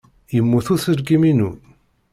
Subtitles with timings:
[0.35, 1.51] Yemmut uselkim-inu.